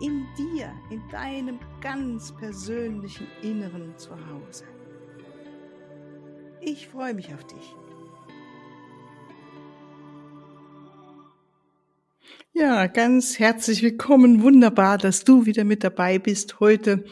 [0.00, 4.64] in dir, in deinem ganz persönlichen Inneren zu Hause.
[6.60, 7.74] Ich freue mich auf dich.
[12.52, 14.42] Ja, ganz herzlich willkommen.
[14.42, 17.04] Wunderbar, dass du wieder mit dabei bist heute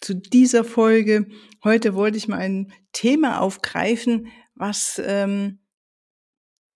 [0.00, 1.28] zu dieser Folge.
[1.62, 5.60] Heute wollte ich mal ein Thema aufgreifen, was ähm,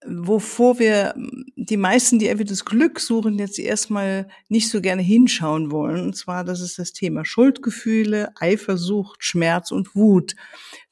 [0.06, 1.15] wovor wir
[1.56, 6.01] die meisten, die entweder das Glück suchen, jetzt erstmal nicht so gerne hinschauen wollen.
[6.01, 10.34] Und zwar, das ist das Thema Schuldgefühle, Eifersucht, Schmerz und Wut.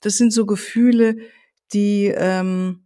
[0.01, 1.17] Das sind so Gefühle,
[1.73, 2.85] die ähm,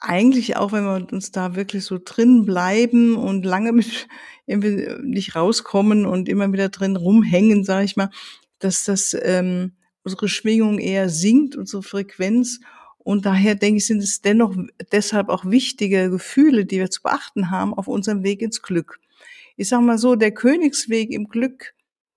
[0.00, 4.08] eigentlich auch, wenn wir uns da wirklich so drin bleiben und lange mit
[4.46, 8.10] irgendwie nicht rauskommen und immer wieder drin rumhängen, sage ich mal,
[8.58, 9.72] dass das ähm,
[10.04, 12.60] unsere Schwingung eher sinkt, unsere Frequenz
[13.08, 14.54] und daher denke ich, sind es dennoch
[14.92, 19.00] deshalb auch wichtige Gefühle, die wir zu beachten haben auf unserem Weg ins Glück.
[19.56, 21.72] Ich sage mal so, der Königsweg im Glück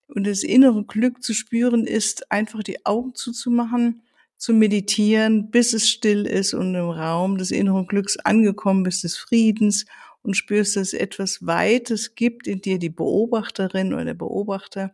[0.09, 4.02] und das innere Glück zu spüren ist, einfach die Augen zuzumachen,
[4.36, 9.16] zu meditieren, bis es still ist und im Raum des inneren Glücks angekommen bist, des
[9.16, 9.86] Friedens
[10.23, 14.94] und spürst, dass es etwas Weites gibt in dir, die Beobachterin oder der Beobachter,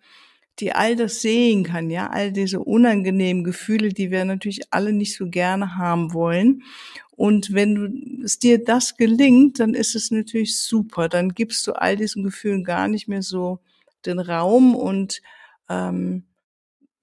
[0.59, 5.15] die all das sehen kann, ja, all diese unangenehmen Gefühle, die wir natürlich alle nicht
[5.15, 6.63] so gerne haben wollen.
[7.11, 11.09] Und wenn du, es dir das gelingt, dann ist es natürlich super.
[11.09, 13.59] Dann gibst du all diesen Gefühlen gar nicht mehr so
[14.05, 15.21] den Raum und
[15.69, 16.23] ähm,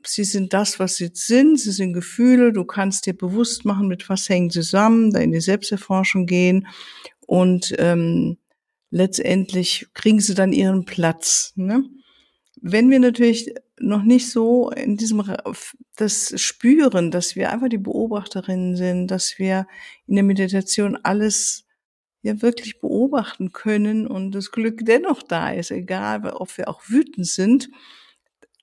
[0.05, 1.59] sie sind das, was sie sind.
[1.59, 2.53] Sie sind Gefühle.
[2.53, 6.67] Du kannst dir bewusst machen, mit was hängen sie zusammen, da in die Selbsterforschung gehen
[7.27, 8.39] und ähm,
[8.91, 11.53] letztendlich kriegen sie dann ihren Platz.
[11.57, 11.85] Ne?
[12.67, 15.23] Wenn wir natürlich noch nicht so in diesem
[15.97, 19.67] das spüren, dass wir einfach die Beobachterinnen sind, dass wir
[20.07, 21.67] in der Meditation alles
[22.23, 27.27] ja wirklich beobachten können und das Glück dennoch da ist, egal ob wir auch wütend
[27.27, 27.69] sind,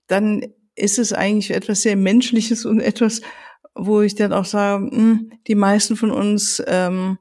[0.07, 3.21] dann ist es eigentlich etwas sehr Menschliches und etwas,
[3.75, 7.19] wo ich dann auch sage, hm, die meisten von uns ähm,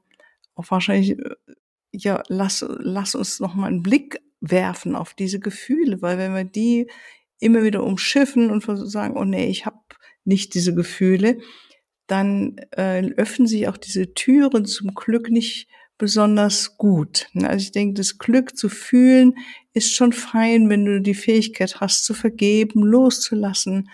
[0.55, 1.15] auch wahrscheinlich
[1.91, 6.43] ja lass lass uns noch mal einen Blick werfen auf diese Gefühle, weil wenn wir
[6.43, 6.87] die
[7.39, 9.79] immer wieder umschiffen und sagen, oh nee, ich habe
[10.25, 11.39] nicht diese Gefühle,
[12.07, 17.27] dann äh, öffnen sich auch diese Türen zum Glück nicht besonders gut.
[17.35, 19.35] Also ich denke, das Glück zu fühlen
[19.73, 23.89] ist schon fein, wenn du die Fähigkeit hast zu vergeben, loszulassen,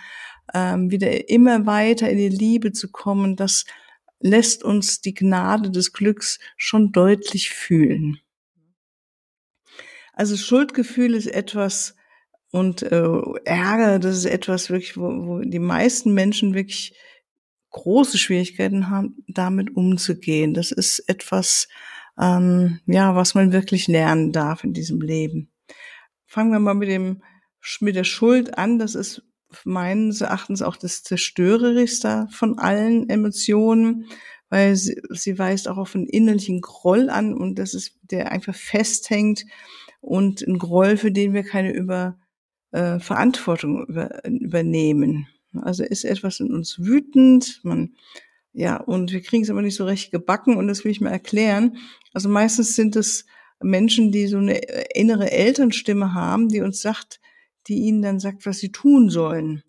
[0.53, 3.35] ähm, wieder immer weiter in die Liebe zu kommen.
[3.35, 3.65] Das
[4.19, 8.19] lässt uns die Gnade des Glücks schon deutlich fühlen.
[10.17, 11.95] Also Schuldgefühl ist etwas
[12.49, 16.95] und äh, Ärger, das ist etwas wirklich, wo, wo die meisten Menschen wirklich
[17.69, 20.55] große Schwierigkeiten haben, damit umzugehen.
[20.55, 21.67] Das ist etwas,
[22.19, 25.51] ähm, ja, was man wirklich lernen darf in diesem Leben.
[26.25, 27.21] Fangen wir mal mit dem
[27.79, 28.79] mit der Schuld an.
[28.79, 29.21] Das ist
[29.65, 34.07] meines Erachtens auch das zerstörerischste von allen Emotionen,
[34.49, 38.55] weil sie, sie weist auch auf einen innerlichen Groll an und das ist der einfach
[38.55, 39.45] festhängt
[40.07, 42.17] und ein Groll, für den wir keine über,
[42.71, 45.27] äh, Verantwortung über, übernehmen.
[45.53, 47.95] Also ist etwas in uns wütend, man,
[48.53, 51.09] ja, und wir kriegen es aber nicht so recht gebacken und das will ich mal
[51.09, 51.77] erklären.
[52.13, 53.25] Also meistens sind es
[53.61, 54.59] Menschen, die so eine
[54.95, 57.19] innere Elternstimme haben, die uns sagt,
[57.67, 59.63] die ihnen dann sagt, was sie tun sollen.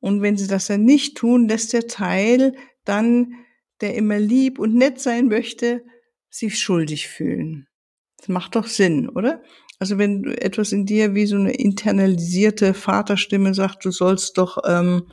[0.00, 2.54] Und wenn sie das dann nicht tun, lässt der Teil
[2.84, 3.34] dann,
[3.82, 5.84] der immer lieb und nett sein möchte,
[6.30, 7.66] sich schuldig fühlen.
[8.16, 9.42] Das macht doch Sinn, oder?
[9.78, 15.08] Also wenn etwas in dir wie so eine internalisierte Vaterstimme sagt, du sollst doch ähm,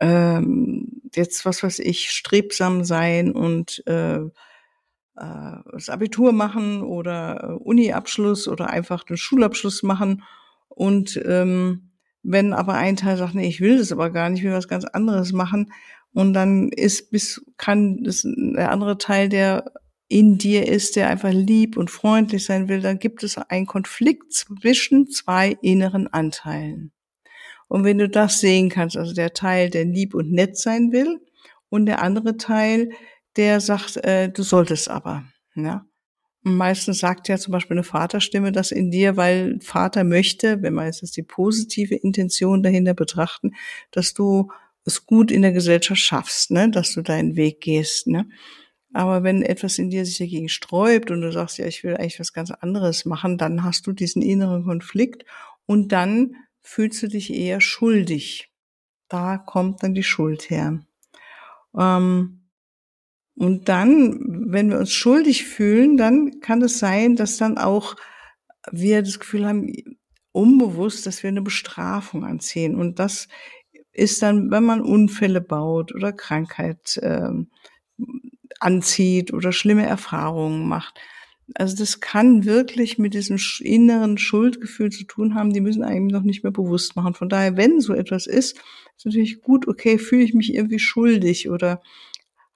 [0.00, 4.30] ähm, jetzt, was weiß ich, strebsam sein und äh, äh,
[5.72, 10.22] das Abitur machen oder äh, Uni-Abschluss oder einfach den Schulabschluss machen.
[10.68, 11.90] Und ähm,
[12.22, 14.68] wenn aber ein Teil sagt, nee, ich will das aber gar nicht, ich will was
[14.68, 15.70] ganz anderes machen,
[16.14, 19.72] und dann ist bis kann das der andere Teil, der
[20.08, 24.32] in dir ist, der einfach lieb und freundlich sein will, dann gibt es einen Konflikt
[24.32, 26.92] zwischen zwei inneren Anteilen.
[27.68, 31.20] Und wenn du das sehen kannst, also der Teil, der lieb und nett sein will,
[31.70, 32.90] und der andere Teil,
[33.36, 35.24] der sagt, äh, du solltest aber,
[35.56, 35.84] ja.
[36.46, 40.84] Meistens sagt ja zum Beispiel eine Vaterstimme das in dir, weil Vater möchte, wenn wir
[40.84, 43.54] jetzt die positive Intention dahinter betrachten,
[43.90, 44.52] dass du
[44.84, 46.70] es gut in der Gesellschaft schaffst, ne?
[46.70, 48.06] dass du deinen Weg gehst.
[48.06, 48.28] Ne?
[48.94, 52.20] Aber wenn etwas in dir sich dagegen sträubt und du sagst, ja, ich will eigentlich
[52.20, 55.24] was ganz anderes machen, dann hast du diesen inneren Konflikt
[55.66, 58.52] und dann fühlst du dich eher schuldig.
[59.08, 60.80] Da kommt dann die Schuld her.
[61.76, 62.44] Ähm,
[63.36, 67.96] und dann, wenn wir uns schuldig fühlen, dann kann es sein, dass dann auch
[68.70, 69.72] wir das Gefühl haben,
[70.30, 72.76] unbewusst, dass wir eine Bestrafung anziehen.
[72.76, 73.26] Und das
[73.92, 77.30] ist dann, wenn man Unfälle baut oder Krankheit äh,
[78.60, 81.00] anzieht oder schlimme Erfahrungen macht.
[81.54, 85.52] Also das kann wirklich mit diesem inneren Schuldgefühl zu tun haben.
[85.52, 87.14] Die müssen einem noch nicht mehr bewusst machen.
[87.14, 88.58] Von daher, wenn so etwas ist,
[88.96, 91.82] ist natürlich gut, okay, fühle ich mich irgendwie schuldig oder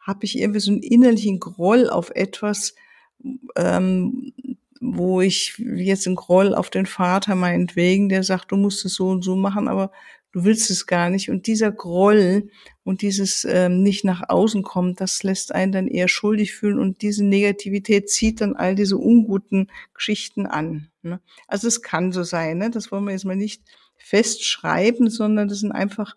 [0.01, 2.75] habe ich irgendwie so einen innerlichen Groll auf etwas,
[3.57, 4.33] ähm,
[4.81, 9.09] wo ich jetzt einen Groll auf den Vater meinetwegen, der sagt, du musst es so
[9.09, 9.93] und so machen, aber
[10.33, 11.31] du willst es gar nicht.
[11.31, 12.51] Und dieser Groll
[12.85, 17.03] und dieses ähm, nicht nach außen kommen, das lässt einen dann eher schuldig fühlen und
[17.03, 20.91] diese Negativität zieht dann all diese unguten Geschichten an.
[21.03, 21.21] Ne?
[21.47, 22.71] Also es kann so sein, ne?
[22.71, 23.63] das wollen wir jetzt mal nicht
[23.97, 26.17] festschreiben, sondern das sind einfach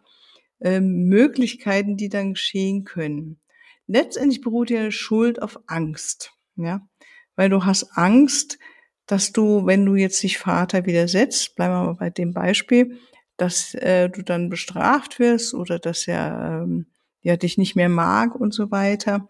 [0.59, 3.39] ähm, Möglichkeiten, die dann geschehen können.
[3.87, 6.87] Letztendlich beruht ja Schuld auf Angst, ja,
[7.35, 8.59] weil du hast Angst,
[9.07, 12.99] dass du, wenn du jetzt dich Vater widersetzt, bleiben wir mal bei dem Beispiel,
[13.41, 16.85] dass äh, du dann bestraft wirst oder dass er ähm,
[17.21, 19.27] ja dich nicht mehr mag und so weiter.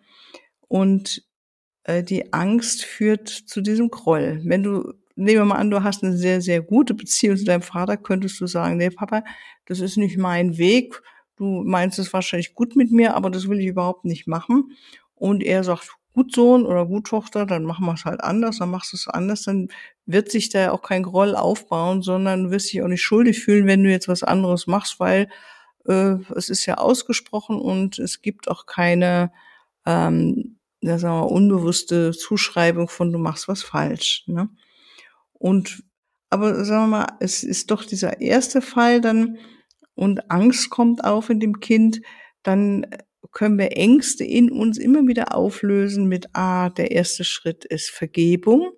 [0.67, 1.23] Und
[1.85, 4.41] äh, die Angst führt zu diesem Groll.
[4.43, 7.61] Wenn du, nehmen wir mal an, du hast eine sehr, sehr gute Beziehung zu deinem
[7.61, 9.23] Vater, könntest du sagen, nee, Papa,
[9.65, 11.01] das ist nicht mein Weg.
[11.37, 14.73] Du meinst es wahrscheinlich gut mit mir, aber das will ich überhaupt nicht machen.
[15.15, 18.71] Und er sagt, gut Sohn oder gut Tochter, dann machen wir es halt anders, dann
[18.71, 19.69] machst du es anders, dann
[20.05, 23.67] wird sich da auch kein Groll aufbauen, sondern du wirst dich auch nicht schuldig fühlen,
[23.67, 25.29] wenn du jetzt was anderes machst, weil
[25.85, 29.31] äh, es ist ja ausgesprochen und es gibt auch keine
[29.85, 34.23] ähm, ja, sagen wir, unbewusste Zuschreibung von du machst was falsch.
[34.27, 34.49] Ne?
[35.33, 35.83] Und
[36.29, 39.37] aber sagen wir mal, es ist doch dieser erste Fall dann
[39.95, 42.01] und Angst kommt auf in dem Kind,
[42.41, 42.87] dann
[43.31, 48.71] können wir Ängste in uns immer wieder auflösen mit, ah, der erste Schritt ist Vergebung.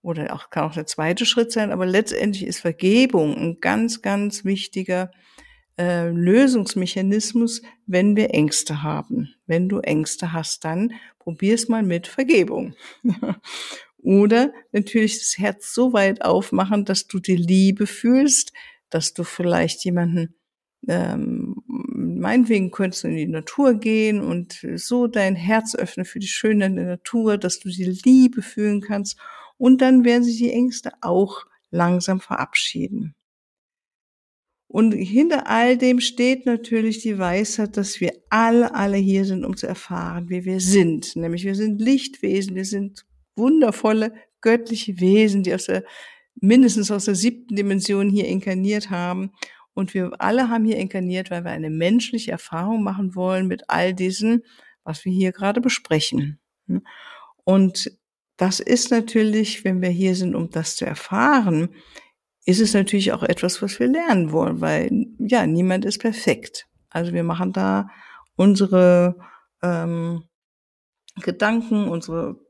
[0.00, 4.44] Oder auch, kann auch der zweite Schritt sein, aber letztendlich ist Vergebung ein ganz, ganz
[4.44, 5.10] wichtiger
[5.78, 9.34] äh, Lösungsmechanismus, wenn wir Ängste haben.
[9.46, 12.74] Wenn du Ängste hast, dann probier's mal mit Vergebung.
[14.02, 18.52] Oder natürlich das Herz so weit aufmachen, dass du die Liebe fühlst,
[18.90, 20.36] dass du vielleicht jemanden
[20.86, 21.57] ähm,
[22.18, 26.70] meinetwegen könntest du in die Natur gehen und so dein Herz öffnen für die Schöne
[26.70, 29.18] der Natur, dass du die Liebe fühlen kannst
[29.56, 33.14] und dann werden sich die Ängste auch langsam verabschieden.
[34.70, 39.56] Und hinter all dem steht natürlich die Weisheit, dass wir alle, alle hier sind, um
[39.56, 41.16] zu erfahren, wie wir sind.
[41.16, 44.12] Nämlich wir sind Lichtwesen, wir sind wundervolle
[44.42, 45.84] göttliche Wesen, die aus der,
[46.34, 49.32] mindestens aus der siebten Dimension hier inkarniert haben
[49.78, 53.94] und wir alle haben hier inkarniert, weil wir eine menschliche Erfahrung machen wollen mit all
[53.94, 54.42] diesen,
[54.82, 56.40] was wir hier gerade besprechen.
[57.44, 57.92] Und
[58.36, 61.68] das ist natürlich, wenn wir hier sind, um das zu erfahren,
[62.44, 66.66] ist es natürlich auch etwas, was wir lernen wollen, weil ja, niemand ist perfekt.
[66.90, 67.88] Also wir machen da
[68.34, 69.16] unsere
[69.62, 70.24] ähm,
[71.22, 72.40] Gedanken, unsere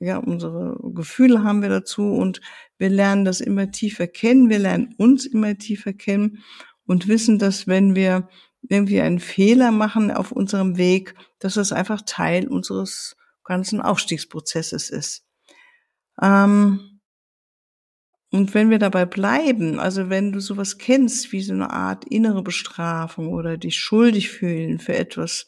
[0.00, 2.40] ja, unsere Gefühle haben wir dazu und
[2.78, 6.42] wir lernen das immer tiefer kennen, wir lernen uns immer tiefer kennen
[6.86, 8.28] und wissen, dass wenn wir
[8.68, 15.24] irgendwie einen Fehler machen auf unserem Weg, dass das einfach Teil unseres ganzen Aufstiegsprozesses ist.
[16.20, 17.00] Ähm,
[18.30, 22.42] und wenn wir dabei bleiben, also wenn du sowas kennst wie so eine Art innere
[22.42, 25.46] Bestrafung oder dich schuldig fühlen für etwas,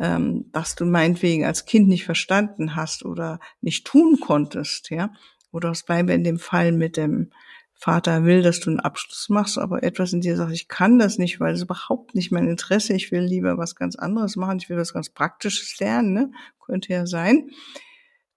[0.00, 5.12] ähm, was du meinetwegen als Kind nicht verstanden hast oder nicht tun konntest, ja.
[5.52, 7.30] Oder es bleiben wir in dem Fall mit dem
[7.74, 11.18] Vater will, dass du einen Abschluss machst, aber etwas in dir sagt, ich kann das
[11.18, 14.68] nicht, weil es überhaupt nicht mein Interesse, ich will lieber was ganz anderes machen, ich
[14.68, 16.30] will was ganz Praktisches lernen, ne?
[16.64, 17.50] könnte ja sein.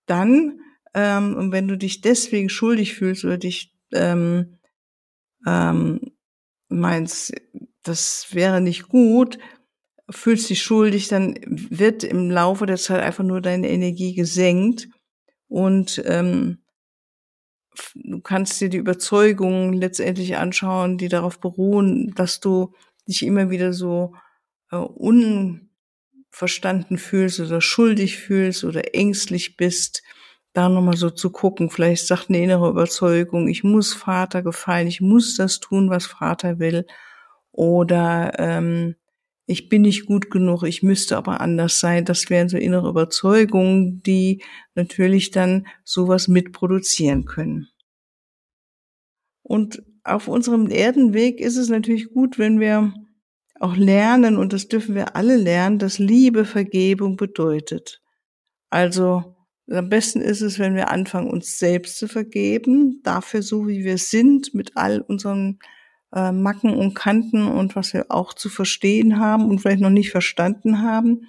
[0.05, 0.59] Dann,
[0.93, 4.59] ähm, und wenn du dich deswegen schuldig fühlst oder dich ähm,
[5.45, 6.13] ähm,
[6.69, 7.33] meinst,
[7.83, 9.37] das wäre nicht gut,
[10.09, 14.89] fühlst dich schuldig, dann wird im Laufe der Zeit einfach nur deine Energie gesenkt
[15.47, 16.59] und ähm,
[17.95, 22.73] du kannst dir die Überzeugungen letztendlich anschauen, die darauf beruhen, dass du
[23.07, 24.15] dich immer wieder so
[24.71, 30.03] äh, unverstanden fühlst oder schuldig fühlst oder ängstlich bist,
[30.53, 31.69] da nochmal so zu gucken.
[31.69, 36.59] Vielleicht sagt eine innere Überzeugung, ich muss Vater gefallen, ich muss das tun, was Vater
[36.59, 36.85] will.
[37.51, 38.95] Oder ähm,
[39.45, 42.05] ich bin nicht gut genug, ich müsste aber anders sein.
[42.05, 44.41] Das wären so innere Überzeugungen, die
[44.75, 47.67] natürlich dann sowas mitproduzieren können.
[49.41, 52.93] Und auf unserem Erdenweg ist es natürlich gut, wenn wir
[53.59, 58.01] auch lernen, und das dürfen wir alle lernen, dass Liebe Vergebung bedeutet.
[58.69, 59.35] Also
[59.69, 63.97] am besten ist es, wenn wir anfangen, uns selbst zu vergeben, dafür so wie wir
[63.97, 65.59] sind, mit all unseren
[66.13, 70.11] äh, Macken und Kanten und was wir auch zu verstehen haben und vielleicht noch nicht
[70.11, 71.27] verstanden haben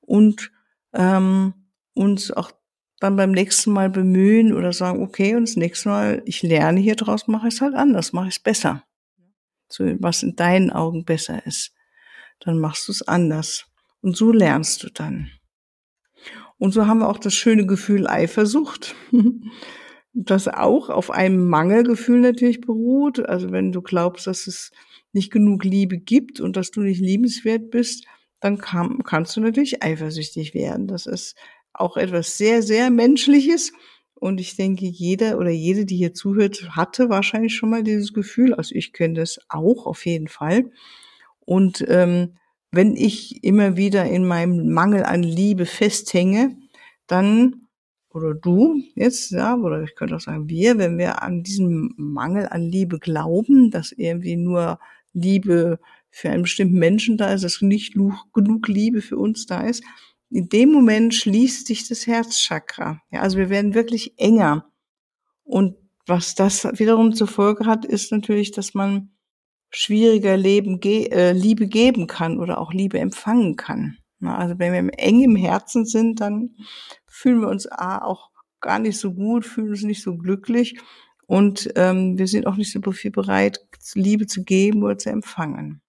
[0.00, 0.50] und
[0.92, 1.54] ähm,
[1.94, 2.52] uns auch
[3.00, 6.96] dann beim nächsten Mal bemühen oder sagen, okay, und das nächste Mal, ich lerne hier
[6.96, 8.84] draus, mache ich es halt anders, mache ich es besser.
[9.68, 11.72] So, was in deinen Augen besser ist.
[12.40, 13.66] Dann machst du es anders.
[14.00, 15.30] Und so lernst du dann.
[16.58, 18.94] Und so haben wir auch das schöne Gefühl Eifersucht.
[20.14, 23.18] das auch auf einem Mangelgefühl natürlich beruht.
[23.28, 24.70] Also wenn du glaubst, dass es
[25.12, 28.06] nicht genug Liebe gibt und dass du nicht liebenswert bist,
[28.40, 30.86] dann kann, kannst du natürlich eifersüchtig werden.
[30.86, 31.36] Das ist
[31.72, 33.72] auch etwas sehr, sehr Menschliches.
[34.14, 38.54] Und ich denke, jeder oder jede, die hier zuhört, hatte wahrscheinlich schon mal dieses Gefühl.
[38.54, 40.70] Also ich kenne das auch auf jeden Fall.
[41.40, 42.36] Und ähm,
[42.70, 46.56] wenn ich immer wieder in meinem Mangel an Liebe festhänge,
[47.06, 47.63] dann
[48.14, 52.46] oder du jetzt, ja, oder ich könnte auch sagen wir, wenn wir an diesen Mangel
[52.48, 54.78] an Liebe glauben, dass irgendwie nur
[55.12, 55.80] Liebe
[56.10, 57.94] für einen bestimmten Menschen da ist, dass nicht
[58.32, 59.82] genug Liebe für uns da ist,
[60.30, 63.00] in dem Moment schließt sich das Herzchakra.
[63.10, 64.70] Ja, also wir werden wirklich enger.
[65.42, 69.10] Und was das wiederum zur Folge hat, ist natürlich, dass man
[69.70, 73.98] schwieriger Leben, äh, Liebe geben kann oder auch Liebe empfangen kann.
[74.20, 76.56] Also wenn wir eng im Herzen sind, dann
[77.14, 78.30] fühlen wir uns A, auch
[78.60, 80.80] gar nicht so gut, fühlen uns nicht so glücklich
[81.26, 83.60] und ähm, wir sind auch nicht so viel bereit,
[83.94, 85.80] Liebe zu geben oder zu empfangen.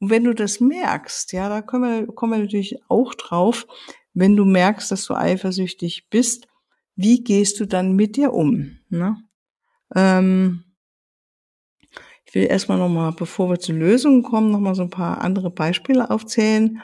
[0.00, 3.66] Und wenn du das merkst, ja, da kommen wir, kommen wir natürlich auch drauf,
[4.12, 6.48] wenn du merkst, dass du eifersüchtig bist,
[6.96, 8.78] wie gehst du dann mit dir um?
[8.88, 9.16] Ne?
[9.94, 10.64] Ähm,
[12.24, 16.10] ich will erstmal nochmal, bevor wir zu Lösungen kommen, nochmal so ein paar andere Beispiele
[16.10, 16.82] aufzählen.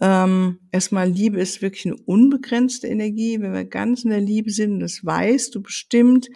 [0.00, 3.40] Ähm, erstmal, Liebe ist wirklich eine unbegrenzte Energie.
[3.40, 6.28] Wenn wir ganz in der Liebe sind, das weißt du bestimmt,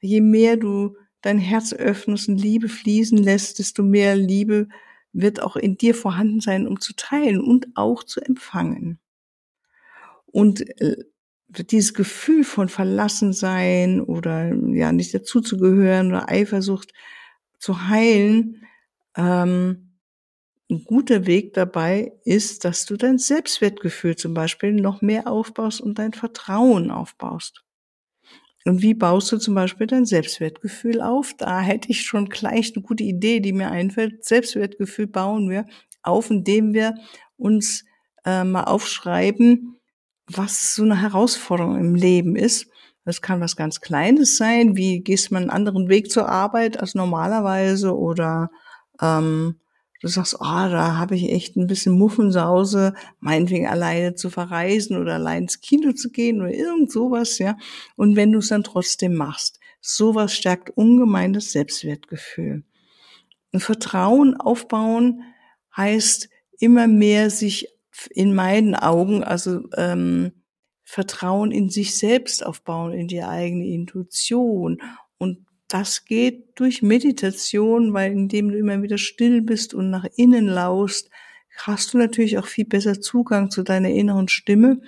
[0.00, 4.68] je mehr du dein Herz öffnest und Liebe fließen lässt, desto mehr Liebe
[5.12, 9.00] wird auch in dir vorhanden sein, um zu teilen und auch zu empfangen.
[10.26, 10.96] Und äh,
[11.48, 16.92] dieses Gefühl von Verlassensein oder ja nicht dazuzugehören oder Eifersucht
[17.58, 18.62] zu heilen,
[19.16, 19.87] ähm,
[20.70, 25.98] ein guter Weg dabei ist, dass du dein Selbstwertgefühl zum Beispiel noch mehr aufbaust und
[25.98, 27.64] dein Vertrauen aufbaust.
[28.64, 31.34] Und wie baust du zum Beispiel dein Selbstwertgefühl auf?
[31.38, 34.24] Da hätte ich schon gleich eine gute Idee, die mir einfällt.
[34.26, 35.64] Selbstwertgefühl bauen wir
[36.02, 36.94] auf, indem wir
[37.38, 37.84] uns
[38.26, 39.78] äh, mal aufschreiben,
[40.26, 42.66] was so eine Herausforderung im Leben ist.
[43.06, 46.94] Das kann was ganz Kleines sein, wie gehst man einen anderen Weg zur Arbeit als
[46.94, 48.50] normalerweise oder
[49.00, 49.60] ähm,
[50.00, 55.14] du sagst, oh, da habe ich echt ein bisschen Muffensause, meinetwegen alleine zu verreisen oder
[55.14, 57.56] allein ins Kino zu gehen oder irgend sowas, ja.
[57.96, 62.64] Und wenn du es dann trotzdem machst, sowas stärkt ungemein das Selbstwertgefühl.
[63.52, 65.22] Ein Vertrauen aufbauen
[65.76, 66.28] heißt
[66.58, 67.68] immer mehr sich
[68.10, 70.32] in meinen Augen, also ähm,
[70.84, 74.82] Vertrauen in sich selbst aufbauen, in die eigene Intuition und
[75.68, 81.10] das geht durch Meditation, weil indem du immer wieder still bist und nach innen laust,
[81.56, 84.80] hast du natürlich auch viel besser Zugang zu deiner inneren Stimme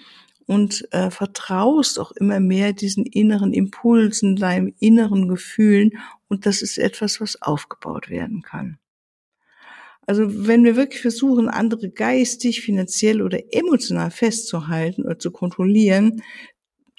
[0.46, 5.92] und äh, vertraust auch immer mehr diesen inneren Impulsen, deinem inneren Gefühlen
[6.28, 8.78] und das ist etwas, was aufgebaut werden kann.
[10.06, 16.22] Also wenn wir wirklich versuchen, andere geistig, finanziell oder emotional festzuhalten oder zu kontrollieren,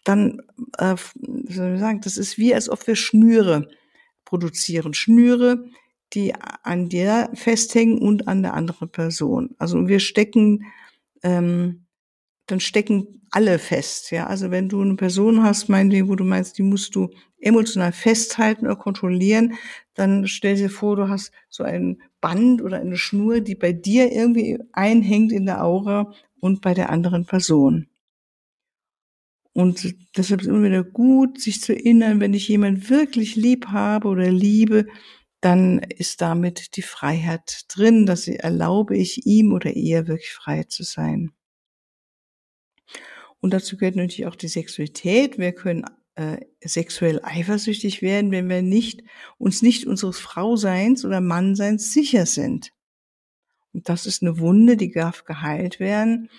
[0.03, 0.41] dann,
[0.77, 3.67] äh, wie soll ich sagen, das ist wie, als ob wir Schnüre
[4.25, 4.93] produzieren.
[4.93, 5.65] Schnüre,
[6.13, 9.55] die an dir festhängen und an der anderen Person.
[9.57, 10.65] Also wir stecken,
[11.23, 11.85] ähm,
[12.47, 14.11] dann stecken alle fest.
[14.11, 17.91] Ja, also wenn du eine Person hast, meinetwegen, wo du meinst, die musst du emotional
[17.93, 19.53] festhalten oder kontrollieren,
[19.93, 24.11] dann stell dir vor, du hast so ein Band oder eine Schnur, die bei dir
[24.11, 27.87] irgendwie einhängt in der Aura und bei der anderen Person.
[29.53, 33.67] Und deshalb ist es immer wieder gut, sich zu erinnern, wenn ich jemand wirklich lieb
[33.67, 34.87] habe oder liebe,
[35.41, 40.63] dann ist damit die Freiheit drin, dass ich erlaube ich ihm oder ihr wirklich frei
[40.63, 41.31] zu sein.
[43.39, 45.39] Und dazu gehört natürlich auch die Sexualität.
[45.39, 45.83] Wir können
[46.15, 49.03] äh, sexuell eifersüchtig werden, wenn wir nicht,
[49.37, 52.71] uns nicht unseres Frauseins oder Mannseins sicher sind.
[53.73, 56.29] Und das ist eine Wunde, die darf geheilt werden,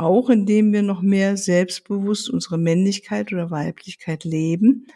[0.00, 4.86] auch indem wir noch mehr selbstbewusst unsere Männlichkeit oder Weiblichkeit leben.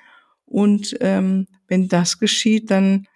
[0.47, 3.07] Und ähm, wenn das geschieht, dann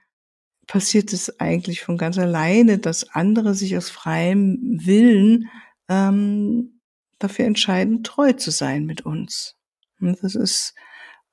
[0.66, 5.48] passiert es eigentlich von ganz alleine, dass andere sich aus freiem Willen
[5.88, 6.80] ähm,
[7.18, 9.56] dafür entscheiden, treu zu sein mit uns.
[9.98, 10.74] Und das ist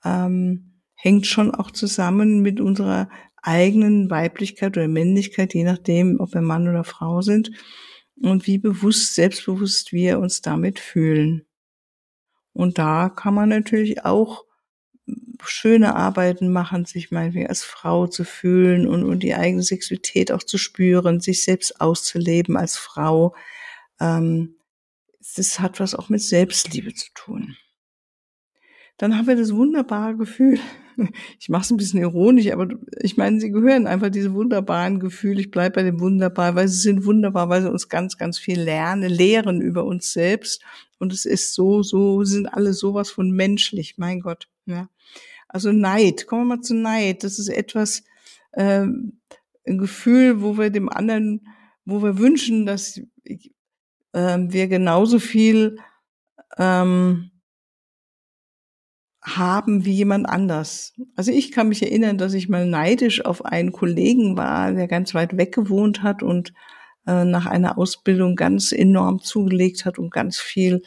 [0.06, 3.10] ähm, hängt schon auch zusammen mit unserer
[3.42, 7.52] eigenen Weiblichkeit oder Männlichkeit, je nachdem, ob wir Mann oder Frau sind
[8.22, 11.46] und wie bewusst, selbstbewusst wir uns damit fühlen.
[12.54, 14.46] Und da kann man natürlich auch
[15.44, 20.44] schöne Arbeiten machen, sich meinetwegen als Frau zu fühlen und, und die eigene Sexualität auch
[20.44, 23.36] zu spüren, sich selbst auszuleben als Frau.
[24.00, 24.56] Ähm,
[25.36, 27.58] das hat was auch mit Selbstliebe zu tun.
[28.98, 30.60] Dann haben wir das wunderbare Gefühl,
[31.40, 32.68] ich mache es ein bisschen ironisch, aber
[33.00, 35.42] ich meine, sie gehören einfach diese wunderbaren Gefühle.
[35.42, 38.60] Ich bleibe bei dem wunderbar, weil sie sind wunderbar, weil sie uns ganz, ganz viel
[38.60, 40.64] lernen, lehren über uns selbst.
[40.98, 44.48] Und es ist so, so, sind alle sowas von menschlich, mein Gott.
[44.66, 44.90] Ja.
[45.48, 47.24] Also Neid, kommen wir mal zu Neid.
[47.24, 48.04] Das ist etwas,
[48.52, 48.86] äh,
[49.68, 51.48] ein Gefühl, wo wir dem anderen,
[51.86, 53.02] wo wir wünschen, dass
[54.14, 55.78] äh, wir genauso viel
[56.58, 57.32] ähm,
[59.26, 60.94] haben wie jemand anders.
[61.16, 65.16] Also ich kann mich erinnern, dass ich mal neidisch auf einen Kollegen war, der ganz
[65.16, 66.54] weit weg gewohnt hat und
[67.08, 70.84] äh, nach einer Ausbildung ganz enorm zugelegt hat und ganz viel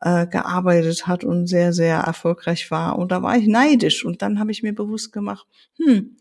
[0.00, 2.98] äh, gearbeitet hat und sehr, sehr erfolgreich war.
[2.98, 4.04] Und da war ich neidisch.
[4.04, 5.46] Und dann habe ich mir bewusst gemacht,
[5.78, 6.16] hm,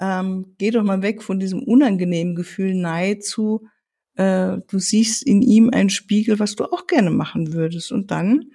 [0.00, 3.68] ähm, geh doch mal weg von diesem unangenehmen Gefühl Neid zu,
[4.16, 7.92] äh, du siehst in ihm einen Spiegel, was du auch gerne machen würdest.
[7.92, 8.46] Und dann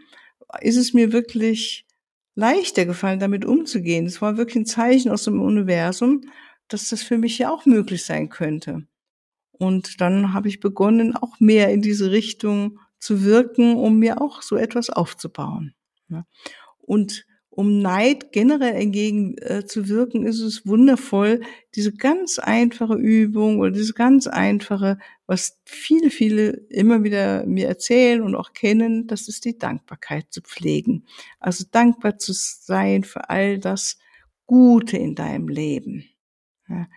[0.59, 1.85] ist es mir wirklich
[2.35, 4.05] leichter gefallen, damit umzugehen.
[4.05, 6.21] Es war wirklich ein Zeichen aus dem Universum,
[6.67, 8.87] dass das für mich ja auch möglich sein könnte.
[9.51, 14.41] Und dann habe ich begonnen, auch mehr in diese Richtung zu wirken, um mir auch
[14.41, 15.75] so etwas aufzubauen.
[16.79, 21.41] Und um Neid generell entgegenzuwirken, äh, ist es wundervoll,
[21.75, 28.21] diese ganz einfache Übung oder diese ganz einfache, was viele, viele immer wieder mir erzählen
[28.21, 31.05] und auch kennen, das ist die Dankbarkeit zu pflegen.
[31.41, 33.99] Also dankbar zu sein für all das
[34.45, 36.05] Gute in deinem Leben.
[36.69, 36.87] Ja.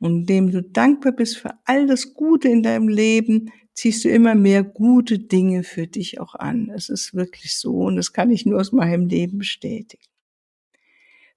[0.00, 4.34] Und indem du dankbar bist für all das Gute in deinem Leben, ziehst du immer
[4.34, 6.68] mehr gute Dinge für dich auch an.
[6.68, 10.04] Es ist wirklich so und das kann ich nur aus meinem Leben bestätigen.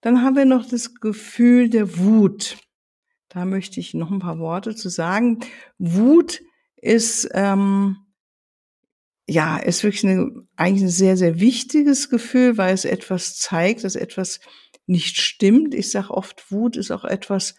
[0.02, 2.58] Dann haben wir noch das Gefühl der Wut.
[3.30, 5.40] Da möchte ich noch ein paar Worte zu sagen.
[5.78, 6.42] Wut
[6.76, 7.96] ist ähm,
[9.26, 13.96] ja ist wirklich eine, eigentlich ein sehr sehr wichtiges Gefühl, weil es etwas zeigt, dass
[13.96, 14.42] etwas
[14.86, 15.74] nicht stimmt.
[15.74, 17.56] Ich sage oft, Wut ist auch etwas,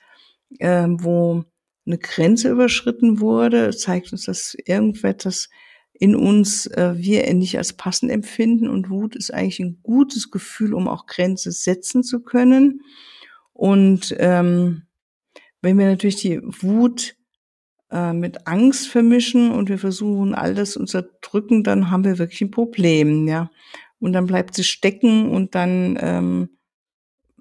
[0.60, 1.46] ähm, wo
[1.86, 5.50] eine Grenze überschritten wurde, zeigt uns, dass irgendetwas
[5.92, 8.68] in uns äh, wir nicht als passend empfinden.
[8.68, 12.82] Und Wut ist eigentlich ein gutes Gefühl, um auch Grenze setzen zu können.
[13.52, 14.82] Und ähm,
[15.62, 17.16] wenn wir natürlich die Wut
[17.90, 22.40] äh, mit Angst vermischen und wir versuchen, all das zu unterdrücken, dann haben wir wirklich
[22.42, 23.50] ein Problem, ja.
[24.00, 26.48] Und dann bleibt sie stecken und dann ähm,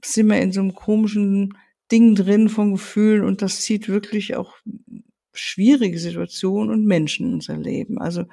[0.03, 1.58] sind wir in so einem komischen
[1.93, 4.56] Ding drin von Gefühlen und das zieht wirklich auch
[5.32, 7.99] schwierige Situationen und Menschen in unser Leben.
[7.99, 8.25] Also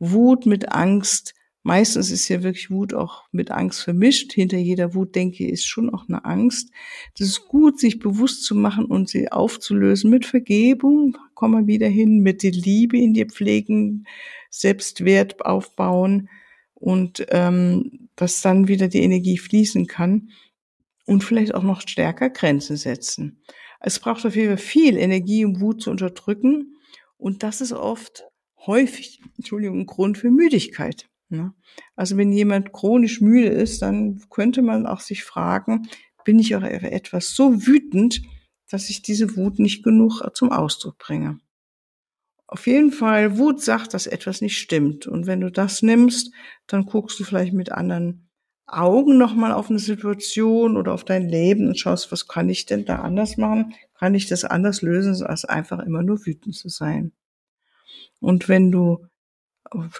[0.00, 1.32] Wut mit Angst.
[1.62, 4.32] Meistens ist ja wirklich Wut auch mit Angst vermischt.
[4.32, 6.72] Hinter jeder Wut, denke ich, ist schon auch eine Angst.
[7.16, 11.16] Das ist gut, sich bewusst zu machen und sie aufzulösen mit Vergebung.
[11.34, 14.06] Kommen wir wieder hin, mit der Liebe in dir pflegen,
[14.50, 16.28] Selbstwert aufbauen
[16.74, 20.30] und ähm, dass dann wieder die Energie fließen kann
[21.06, 23.42] und vielleicht auch noch stärker Grenzen setzen.
[23.80, 26.76] Es braucht auf jeden Fall viel Energie, um Wut zu unterdrücken.
[27.16, 28.24] Und das ist oft
[28.66, 31.08] häufig, Entschuldigung, ein Grund für Müdigkeit.
[31.28, 31.52] Ne?
[31.94, 35.88] Also wenn jemand chronisch müde ist, dann könnte man auch sich fragen,
[36.24, 38.22] bin ich auch etwas so wütend,
[38.70, 41.38] dass ich diese Wut nicht genug zum Ausdruck bringe.
[42.46, 45.06] Auf jeden Fall, Wut sagt, dass etwas nicht stimmt.
[45.06, 46.32] Und wenn du das nimmst,
[46.66, 48.30] dann guckst du vielleicht mit anderen
[48.66, 52.84] Augen nochmal auf eine Situation oder auf dein Leben und schaust, was kann ich denn
[52.84, 53.74] da anders machen?
[53.94, 57.12] Kann ich das anders lösen, als einfach immer nur wütend zu sein?
[58.20, 59.06] Und wenn du,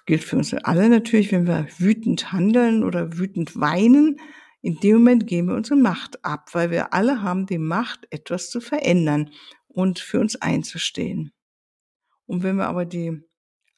[0.06, 4.18] gilt für uns alle natürlich, wenn wir wütend handeln oder wütend weinen,
[4.62, 8.48] in dem Moment geben wir unsere Macht ab, weil wir alle haben die Macht, etwas
[8.48, 9.30] zu verändern
[9.68, 11.32] und für uns einzustehen.
[12.24, 13.22] Und wenn wir aber die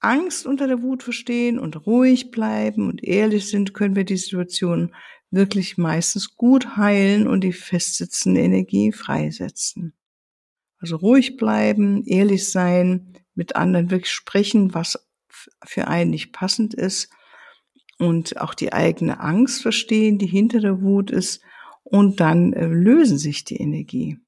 [0.06, 4.94] Angst unter der Wut verstehen und ruhig bleiben und ehrlich sind, können wir die Situation
[5.30, 9.94] wirklich meistens gut heilen und die festsitzende Energie freisetzen.
[10.78, 15.08] Also ruhig bleiben, ehrlich sein, mit anderen wirklich sprechen, was
[15.64, 17.10] für einen nicht passend ist
[17.98, 21.42] und auch die eigene Angst verstehen, die hinter der Wut ist
[21.82, 24.18] und dann äh, lösen sich die Energie.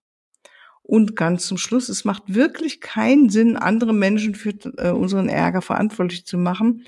[0.88, 5.60] Und ganz zum Schluss, es macht wirklich keinen Sinn, andere Menschen für äh, unseren Ärger
[5.60, 6.86] verantwortlich zu machen,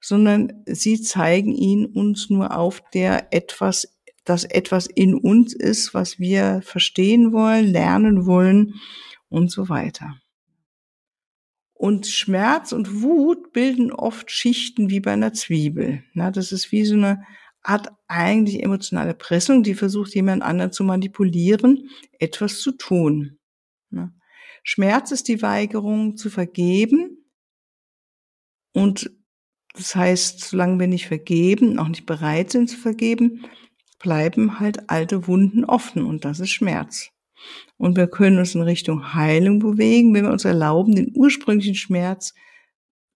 [0.00, 6.18] sondern sie zeigen ihn uns nur auf, der etwas, das etwas in uns ist, was
[6.18, 8.74] wir verstehen wollen, lernen wollen
[9.28, 10.16] und so weiter.
[11.72, 16.02] Und Schmerz und Wut bilden oft Schichten wie bei einer Zwiebel.
[16.14, 17.22] Na, das ist wie so eine
[17.66, 23.38] Art eigentlich emotionale Pressung, die versucht, jemand anderen zu manipulieren, etwas zu tun.
[23.90, 24.12] Na.
[24.62, 27.24] Schmerz ist die Weigerung zu vergeben.
[28.72, 29.10] Und
[29.74, 33.44] das heißt, solange wir nicht vergeben, auch nicht bereit sind zu vergeben,
[33.98, 37.10] bleiben halt alte Wunden offen und das ist Schmerz.
[37.76, 42.32] Und wir können uns in Richtung Heilung bewegen, wenn wir uns erlauben, den ursprünglichen Schmerz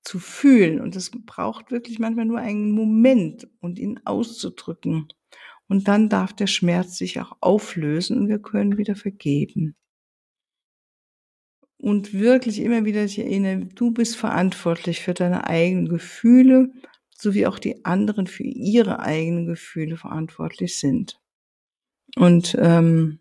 [0.03, 0.81] zu fühlen.
[0.81, 5.09] Und das braucht wirklich manchmal nur einen Moment und ihn auszudrücken.
[5.69, 9.77] Und dann darf der Schmerz sich auch auflösen und wir können wieder vergeben.
[11.79, 16.73] Und wirklich immer wieder sich erinnern, du bist verantwortlich für deine eigenen Gefühle,
[17.17, 21.21] sowie auch die anderen für ihre eigenen Gefühle verantwortlich sind.
[22.17, 23.20] Und ähm,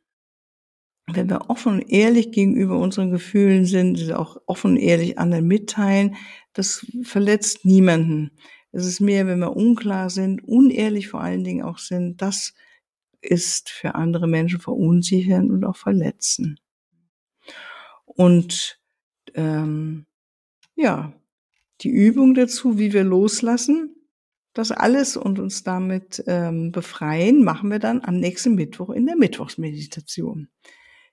[1.15, 6.15] wenn wir offen und ehrlich gegenüber unseren Gefühlen sind, auch offen und ehrlich anderen mitteilen,
[6.53, 8.31] das verletzt niemanden.
[8.71, 12.53] Es ist mehr, wenn wir unklar sind, unehrlich vor allen Dingen auch sind, das
[13.21, 16.59] ist für andere Menschen verunsichern und auch verletzen.
[18.05, 18.79] Und
[19.33, 20.05] ähm,
[20.75, 21.13] ja,
[21.81, 23.95] die Übung dazu, wie wir loslassen,
[24.53, 29.15] das alles und uns damit ähm, befreien, machen wir dann am nächsten Mittwoch in der
[29.15, 30.49] Mittwochsmeditation.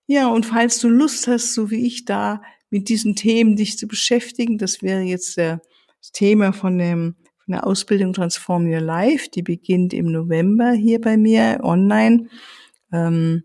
[0.06, 3.88] Ja, und falls du Lust hast, so wie ich da mit diesen Themen dich zu
[3.88, 5.60] beschäftigen, das wäre jetzt das
[6.12, 11.16] Thema von, dem, von der Ausbildung Transform Your Life, die beginnt im November hier bei
[11.16, 12.28] mir online.
[12.92, 13.44] Ähm,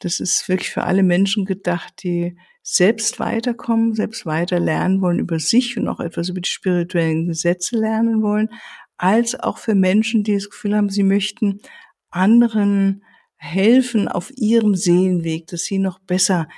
[0.00, 5.38] das ist wirklich für alle Menschen gedacht, die selbst weiterkommen, selbst weiter lernen wollen über
[5.38, 8.48] sich und auch etwas über die spirituellen Gesetze lernen wollen,
[8.96, 11.60] als auch für Menschen, die das Gefühl haben, sie möchten
[12.10, 13.04] anderen
[13.42, 16.48] helfen auf ihrem Seelenweg, dass sie noch besser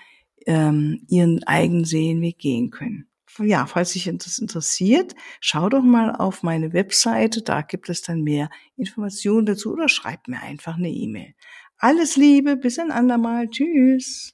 [0.46, 3.08] ähm, ihren eigenen Seelenweg gehen können.
[3.38, 8.22] Ja, falls sich das interessiert, schau doch mal auf meine Webseite, da gibt es dann
[8.22, 11.34] mehr Informationen dazu oder schreib mir einfach eine E-Mail.
[11.78, 13.48] Alles Liebe, bis ein andermal.
[13.50, 14.32] Tschüss.